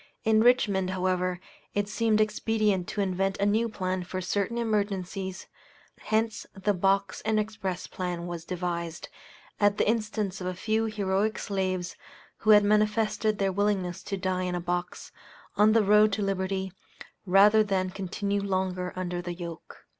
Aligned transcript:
In 0.23 0.39
Richmond, 0.41 0.89
however, 0.89 1.39
it 1.75 1.87
seemed 1.87 2.19
expedient 2.19 2.87
to 2.87 3.01
invent 3.01 3.37
a 3.37 3.45
new 3.45 3.69
plan 3.69 4.03
for 4.03 4.19
certain 4.19 4.57
emergencies, 4.57 5.45
hence 5.99 6.47
the 6.55 6.73
Box 6.73 7.21
and 7.23 7.39
Express 7.39 7.85
plan 7.85 8.25
was 8.25 8.43
devised, 8.43 9.09
at 9.59 9.77
the 9.77 9.87
instance 9.87 10.41
of 10.41 10.47
a 10.47 10.55
few 10.55 10.85
heroic 10.85 11.37
slaves, 11.37 11.95
who 12.37 12.49
had 12.49 12.63
manifested 12.63 13.37
their 13.37 13.51
willingness 13.51 14.01
to 14.01 14.17
die 14.17 14.41
in 14.41 14.55
a 14.55 14.59
box, 14.59 15.11
on 15.55 15.73
the 15.73 15.83
road 15.83 16.11
to 16.13 16.23
liberty, 16.23 16.73
rather 17.27 17.63
than 17.63 17.91
continue 17.91 18.41
longer 18.41 18.93
under 18.95 19.21
the 19.21 19.35
yoke. 19.35 19.85